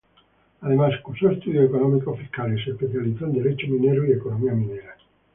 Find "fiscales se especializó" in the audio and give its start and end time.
2.17-3.25